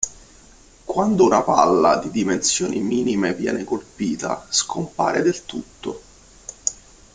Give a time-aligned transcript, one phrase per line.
[0.83, 6.01] Quando una palla di dimensioni minime viene colpita, scompare del tutto.